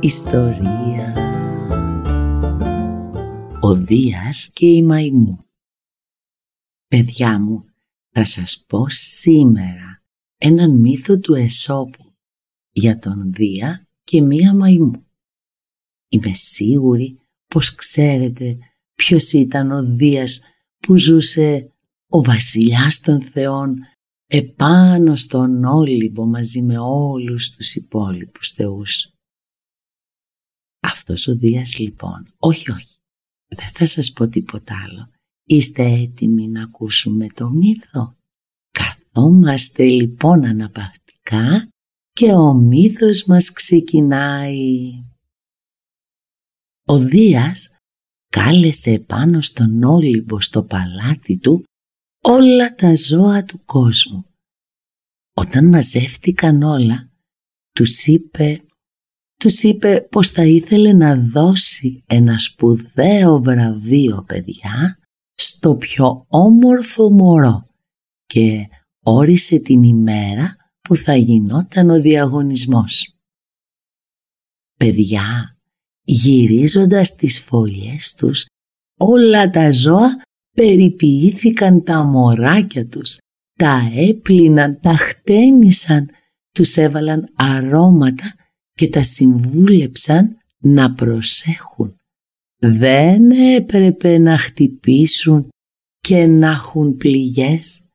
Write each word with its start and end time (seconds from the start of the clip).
ιστορία». 0.00 1.14
Ο 3.60 3.74
Δίας 3.74 4.50
και 4.52 4.66
η 4.66 4.82
Μαϊμού 4.82 5.44
Παιδιά 6.88 7.40
μου, 7.40 7.64
θα 8.10 8.24
σας 8.24 8.64
πω 8.68 8.86
σήμερα 8.88 10.02
έναν 10.38 10.80
μύθο 10.80 11.18
του 11.18 11.34
Εσώπου 11.34 12.14
για 12.70 12.98
τον 12.98 13.32
Δία 13.32 13.88
και 14.04 14.22
μία 14.22 14.54
Μαϊμού. 14.54 15.04
Είμαι 16.08 16.32
σίγουρη 16.32 17.20
πως 17.46 17.74
ξέρετε 17.74 18.58
ποιος 18.94 19.32
ήταν 19.32 19.70
ο 19.70 19.82
Δίας 19.84 20.40
που 20.78 20.98
ζούσε 20.98 21.72
ο 22.08 22.22
βασιλιάς 22.22 23.00
των 23.00 23.22
θεών 23.22 23.78
επάνω 24.26 25.16
στον 25.16 25.64
Όλυμπο 25.64 26.26
μαζί 26.26 26.62
με 26.62 26.78
όλους 26.78 27.50
τους 27.50 27.74
υπόλοιπους 27.74 28.50
θεούς. 28.50 29.15
Αυτός 30.86 31.26
ο 31.28 31.36
Δίας 31.36 31.78
λοιπόν, 31.78 32.26
όχι 32.38 32.70
όχι, 32.70 32.96
δεν 33.46 33.70
θα 33.72 33.86
σας 33.86 34.12
πω 34.12 34.28
τίποτα 34.28 34.74
άλλο. 34.84 35.10
Είστε 35.44 35.82
έτοιμοι 35.82 36.48
να 36.48 36.62
ακούσουμε 36.62 37.26
το 37.28 37.50
μύθο; 37.50 38.16
Καθόμαστε 38.70 39.84
λοιπόν 39.84 40.44
αναπαυτικά 40.44 41.68
και 42.10 42.32
ο 42.32 42.52
μύθος 42.54 43.24
μας 43.24 43.52
ξεκινάει. 43.52 45.04
Ο 46.84 46.98
Δίας 46.98 47.70
κάλεσε 48.28 48.98
πάνω 48.98 49.40
στον 49.40 49.82
Όλυμπο 49.82 50.40
στο 50.40 50.64
παλάτι 50.64 51.38
του 51.38 51.64
όλα 52.22 52.74
τα 52.74 52.96
ζώα 52.96 53.44
του 53.44 53.64
κόσμου. 53.64 54.24
Όταν 55.34 55.68
μαζεύτηκαν 55.68 56.62
όλα, 56.62 57.10
τους 57.72 58.06
είπε, 58.06 58.65
τους 59.38 59.62
είπε 59.62 60.06
πως 60.10 60.30
θα 60.30 60.44
ήθελε 60.44 60.92
να 60.92 61.16
δώσει 61.16 62.04
ένα 62.06 62.38
σπουδαίο 62.38 63.38
βραβείο 63.38 64.24
παιδιά 64.26 64.98
στο 65.34 65.74
πιο 65.74 66.24
όμορφο 66.28 67.10
μωρό 67.10 67.68
και 68.26 68.68
όρισε 69.02 69.58
την 69.58 69.82
ημέρα 69.82 70.56
που 70.80 70.96
θα 70.96 71.16
γινόταν 71.16 71.90
ο 71.90 72.00
διαγωνισμός. 72.00 73.16
Παιδιά, 74.78 75.56
γυρίζοντας 76.02 77.14
τις 77.14 77.40
φωλιές 77.40 78.14
τους, 78.14 78.46
όλα 78.98 79.48
τα 79.48 79.72
ζώα 79.72 80.22
περιποιήθηκαν 80.56 81.82
τα 81.82 82.04
μωράκια 82.04 82.86
τους, 82.86 83.18
τα 83.58 83.90
έπλυναν, 83.94 84.80
τα 84.80 84.92
χτένισαν, 84.92 86.10
τους 86.52 86.76
έβαλαν 86.76 87.32
αρώματα 87.34 88.34
και 88.76 88.88
τα 88.88 89.02
συμβούλεψαν 89.02 90.38
να 90.58 90.94
προσέχουν. 90.94 91.96
Δεν 92.58 93.30
έπρεπε 93.30 94.18
να 94.18 94.38
χτυπήσουν 94.38 95.48
και 95.98 96.26
να 96.26 96.50
έχουν 96.50 96.96
πληγές. 96.96 97.86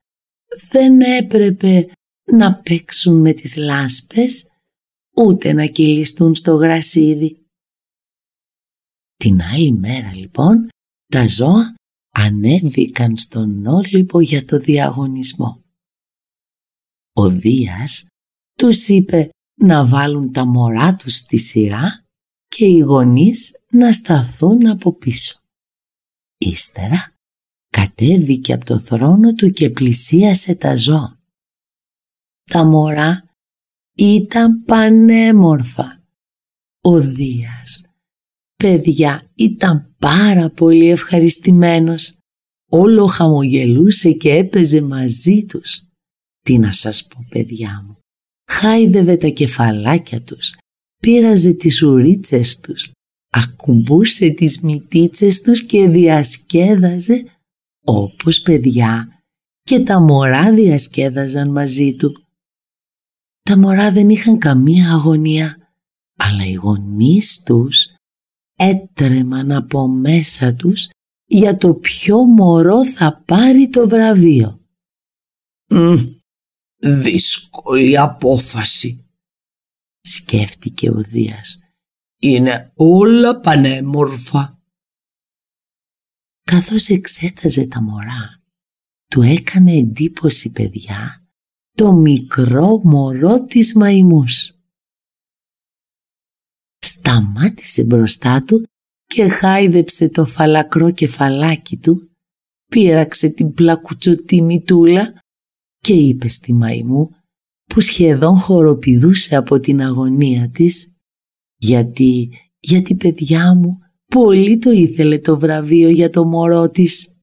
Δεν 0.72 1.02
έπρεπε 1.02 1.88
να 2.32 2.56
παίξουν 2.56 3.20
με 3.20 3.34
τις 3.34 3.56
λάσπες, 3.56 4.48
ούτε 5.16 5.54
να 5.54 5.66
κυλιστούν 5.66 6.36
στο 6.36 6.56
γρασίδι. 6.56 7.46
Την 9.16 9.42
άλλη 9.42 9.72
μέρα 9.72 10.16
λοιπόν 10.16 10.68
τα 11.12 11.28
ζώα 11.28 11.76
ανέβηκαν 12.14 13.18
στον 13.18 13.66
Όλυμπο 13.66 14.22
για 14.22 14.46
το 14.46 14.58
διαγωνισμό. 14.58 15.62
Ο 17.14 17.30
Δίας 17.30 18.06
τους 18.58 18.88
είπε 18.88 19.30
να 19.56 19.86
βάλουν 19.86 20.32
τα 20.32 20.46
μωρά 20.46 20.96
τους 20.96 21.16
στη 21.16 21.38
σειρά 21.38 22.06
και 22.48 22.66
οι 22.66 22.80
γονείς 22.80 23.62
να 23.72 23.92
σταθούν 23.92 24.68
από 24.68 24.94
πίσω. 24.94 25.40
Ύστερα 26.38 27.14
κατέβηκε 27.70 28.54
από 28.54 28.66
το 28.66 28.80
θρόνο 28.80 29.34
του 29.34 29.50
και 29.50 29.70
πλησίασε 29.70 30.56
τα 30.56 30.76
ζώα. 30.76 31.20
Τα 32.44 32.66
μωρά 32.66 33.24
ήταν 33.96 34.64
πανέμορφα. 34.64 36.04
Ο 36.82 37.00
Δίας, 37.00 37.82
παιδιά, 38.56 39.32
ήταν 39.36 39.96
πάρα 40.00 40.50
πολύ 40.50 40.90
ευχαριστημένος. 40.90 42.18
Όλο 42.70 43.06
χαμογελούσε 43.06 44.12
και 44.12 44.32
έπαιζε 44.32 44.82
μαζί 44.82 45.46
τους. 45.46 45.84
Τι 46.44 46.58
να 46.58 46.72
σας 46.72 47.08
πω 47.08 47.26
παιδιά 47.30 47.84
μου. 47.88 48.01
Χάιδευε 48.52 49.18
τα 49.18 49.28
κεφαλάκια 49.28 50.22
τους, 50.22 50.56
πήραζε 50.98 51.54
τις 51.54 51.82
ουρίτσες 51.82 52.60
τους, 52.60 52.92
ακουμπούσε 53.30 54.30
τις 54.30 54.62
μυτίτσες 54.62 55.42
τους 55.42 55.66
και 55.66 55.88
διασκέδαζε 55.88 57.26
όπως 57.84 58.42
παιδιά 58.42 59.08
και 59.62 59.80
τα 59.80 60.00
μωρά 60.00 60.54
διασκέδαζαν 60.54 61.52
μαζί 61.52 61.96
του. 61.96 62.26
Τα 63.42 63.58
μωρά 63.58 63.92
δεν 63.92 64.10
είχαν 64.10 64.38
καμία 64.38 64.92
αγωνία, 64.92 65.58
αλλά 66.18 66.46
οι 66.46 66.54
γονείς 66.54 67.44
τους 67.46 67.88
έτρεμαν 68.56 69.52
από 69.52 69.88
μέσα 69.88 70.54
τους 70.54 70.90
για 71.26 71.58
το 71.58 71.74
ποιο 71.74 72.24
μωρό 72.24 72.86
θα 72.86 73.24
πάρει 73.26 73.70
το 73.70 73.88
βραβείο. 73.88 74.60
«Μ, 75.74 75.96
δύσκολη 76.82 77.98
απόφαση», 77.98 79.06
σκέφτηκε 80.02 80.90
ο 80.90 81.02
Δίας. 81.02 81.60
«Είναι 82.20 82.72
όλα 82.76 83.40
πανέμορφα». 83.40 84.60
Καθώς 86.42 86.90
εξέταζε 86.90 87.68
τα 87.68 87.82
μωρά, 87.82 88.42
του 89.08 89.22
έκανε 89.22 89.72
εντύπωση 89.72 90.52
παιδιά 90.52 91.26
το 91.74 91.94
μικρό 91.94 92.82
μωρό 92.84 93.44
της 93.44 93.76
μαϊμούς 93.76 94.56
σταμάτησε 97.02 97.84
μπροστά 97.84 98.44
του 98.44 98.68
και 99.06 99.30
χάιδεψε 99.30 100.10
το 100.10 100.26
φαλακρό 100.26 100.92
κεφαλάκι 100.92 101.78
του, 101.78 102.12
πήραξε 102.68 103.30
την 103.30 103.54
πλακουτσωτή 103.54 104.42
μητούλα 104.42 105.21
και 105.82 105.94
είπε 105.94 106.28
στη 106.28 106.54
μαϊμού 106.54 107.10
που 107.66 107.80
σχεδόν 107.80 108.38
χοροπηδούσε 108.38 109.36
από 109.36 109.60
την 109.60 109.82
αγωνία 109.82 110.50
της 110.50 110.96
«Γιατί, 111.58 112.30
γιατί 112.60 112.96
παιδιά 112.96 113.54
μου, 113.56 113.80
πολύ 114.08 114.58
το 114.58 114.72
ήθελε 114.72 115.20
το 115.20 115.40
βραβείο 115.40 115.90
για 115.90 116.10
το 116.10 116.26
μωρό 116.26 116.70
της». 116.70 117.16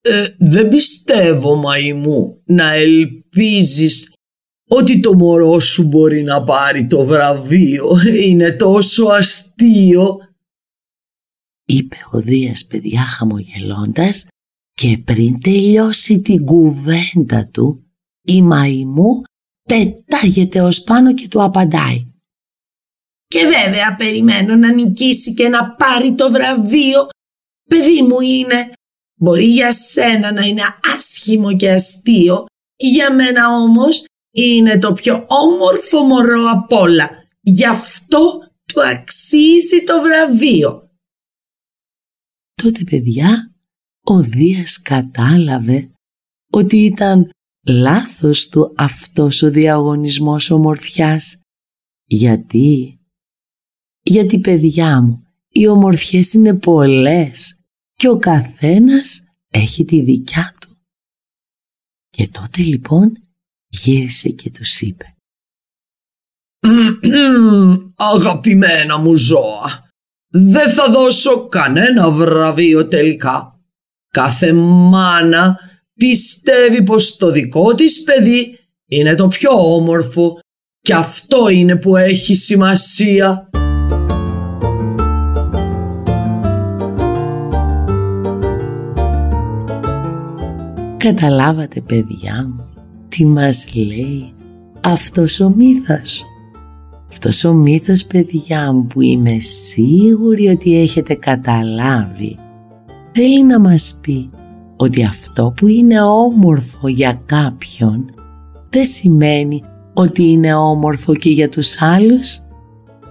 Ε, 0.00 0.34
«Δεν 0.38 0.68
πιστεύω, 0.68 1.56
μαϊμού, 1.56 2.40
να 2.44 2.72
ελπίζεις 2.72 4.12
ότι 4.72 5.00
το 5.00 5.14
μωρό 5.14 5.60
σου 5.60 5.82
μπορεί 5.82 6.22
να 6.22 6.42
πάρει 6.42 6.86
το 6.86 7.04
βραβείο. 7.04 7.96
Είναι 8.24 8.52
τόσο 8.52 9.04
αστείο. 9.04 10.18
Είπε 11.64 11.96
ο 12.10 12.20
Δίας 12.20 12.66
παιδιά 12.66 13.00
χαμογελώντας 13.00 14.26
και 14.72 14.98
πριν 14.98 15.40
τελειώσει 15.40 16.20
την 16.20 16.44
κουβέντα 16.44 17.48
του 17.52 17.84
η 18.26 18.42
μαϊμού 18.42 19.22
πετάγεται 19.62 20.60
ως 20.60 20.82
πάνω 20.82 21.14
και 21.14 21.28
του 21.28 21.42
απαντάει. 21.42 22.08
Και 23.26 23.44
βέβαια 23.44 23.96
περιμένω 23.96 24.56
να 24.56 24.72
νικήσει 24.72 25.34
και 25.34 25.48
να 25.48 25.74
πάρει 25.74 26.14
το 26.14 26.30
βραβείο. 26.30 27.08
Παιδί 27.68 28.02
μου 28.02 28.20
είναι. 28.20 28.72
Μπορεί 29.18 29.44
για 29.44 29.72
σένα 29.72 30.32
να 30.32 30.42
είναι 30.42 30.62
άσχημο 30.96 31.56
και 31.56 31.70
αστείο. 31.70 32.44
Για 32.76 33.14
μένα 33.14 33.48
όμως 33.48 34.04
είναι 34.30 34.78
το 34.78 34.92
πιο 34.92 35.26
όμορφο 35.28 36.02
μωρό 36.02 36.50
απ' 36.50 36.72
όλα. 36.72 37.10
Γι' 37.40 37.66
αυτό 37.66 38.50
του 38.66 38.82
αξίζει 38.82 39.82
το 39.84 40.00
βραβείο. 40.00 40.90
Τότε 42.62 42.84
παιδιά 42.90 43.49
ο 44.10 44.22
Δίας 44.22 44.82
κατάλαβε 44.82 45.90
ότι 46.52 46.76
ήταν 46.76 47.30
λάθος 47.68 48.48
του 48.48 48.74
αυτός 48.76 49.42
ο 49.42 49.50
διαγωνισμός 49.50 50.50
ομορφιάς 50.50 51.40
γιατί; 52.04 53.00
Γιατί 54.02 54.38
παιδιά 54.38 55.00
μου, 55.00 55.22
οι 55.48 55.66
ομορφιές 55.66 56.32
είναι 56.32 56.54
πολλές 56.54 57.58
και 57.94 58.08
ο 58.08 58.16
καθένας 58.16 59.24
έχει 59.48 59.84
τη 59.84 60.00
δικιά 60.00 60.54
του. 60.60 60.76
Και 62.08 62.28
τότε 62.28 62.62
λοιπόν 62.62 63.20
γύρισε 63.68 64.28
και 64.28 64.50
τους 64.50 64.80
είπε 64.80 65.14
Αγαπημένα 68.14 68.98
μου 68.98 69.16
ζώα, 69.16 69.88
δεν 70.28 70.70
θα 70.70 70.90
δώσω 70.90 71.48
κανένα 71.48 72.10
βραβείο 72.10 72.86
τελικά. 72.86 73.59
Κάθε 74.12 74.52
μάνα 74.52 75.58
πιστεύει 75.94 76.82
πως 76.82 77.16
το 77.16 77.30
δικό 77.30 77.74
της 77.74 78.02
παιδί 78.02 78.58
είναι 78.88 79.14
το 79.14 79.26
πιο 79.26 79.50
όμορφο 79.74 80.38
και 80.80 80.94
αυτό 80.94 81.48
είναι 81.48 81.76
που 81.76 81.96
έχει 81.96 82.34
σημασία. 82.34 83.50
Καταλάβατε 90.96 91.80
παιδιά 91.80 92.46
μου 92.48 92.68
τι 93.08 93.26
μας 93.26 93.70
λέει 93.74 94.32
αυτός 94.80 95.40
ο 95.40 95.48
μύθος; 95.56 96.24
Αυτός 97.10 97.44
ο 97.44 97.52
μύθος 97.52 98.04
παιδιά 98.04 98.72
μου 98.72 98.86
που 98.86 99.00
είμαι 99.00 99.38
σίγουρη 99.38 100.48
ότι 100.48 100.80
έχετε 100.80 101.14
καταλάβει 101.14 102.38
θέλει 103.12 103.44
να 103.44 103.60
μας 103.60 103.98
πει 104.02 104.30
ότι 104.76 105.04
αυτό 105.04 105.52
που 105.56 105.66
είναι 105.66 106.02
όμορφο 106.02 106.88
για 106.88 107.22
κάποιον 107.26 108.04
δεν 108.70 108.84
σημαίνει 108.84 109.62
ότι 109.94 110.22
είναι 110.22 110.54
όμορφο 110.54 111.14
και 111.14 111.30
για 111.30 111.48
τους 111.48 111.82
άλλους. 111.82 112.38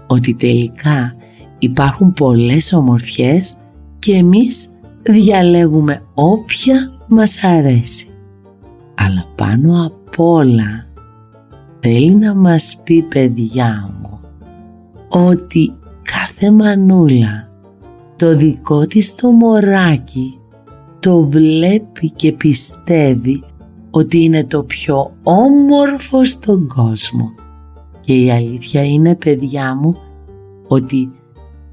Ότι 0.08 0.36
τελικά 0.36 1.16
υπάρχουν 1.60 2.14
πολλές 2.14 2.74
ομορφιές 2.74 3.62
και 4.00 4.14
εμείς 4.14 4.70
διαλέγουμε 5.02 6.02
όποια 6.14 6.92
μας 7.08 7.44
αρέσει. 7.44 8.08
Αλλά 8.96 9.26
πάνω 9.36 9.86
απ' 9.86 10.20
όλα 10.20 10.88
θέλει 11.80 12.16
να 12.16 12.36
μας 12.36 12.82
πει 12.84 13.02
παιδιά 13.02 13.94
μου 14.02 14.20
ότι 15.10 15.74
κάθε 16.02 16.52
μανούλα 16.52 17.49
το 18.20 18.36
δικό 18.36 18.86
της 18.86 19.16
το 19.16 19.32
μωράκι 19.32 20.40
το 21.00 21.30
βλέπει 21.30 22.12
και 22.12 22.32
πιστεύει 22.32 23.44
ότι 23.92 24.24
είναι 24.24 24.44
το 24.44 24.64
πιο 24.64 25.12
όμορφο 25.24 26.26
στον 26.26 26.68
κόσμο. 26.68 27.32
Και 28.02 28.14
η 28.14 28.32
αλήθεια 28.32 28.84
είναι 28.84 29.16
παιδιά 29.16 29.76
μου 29.76 29.96
ότι 30.68 31.12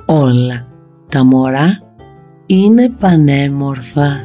όλα 0.07 0.67
τα 1.09 1.25
μωρά 1.25 1.81
είναι 2.47 2.91
πανέμορφα. 3.01 4.17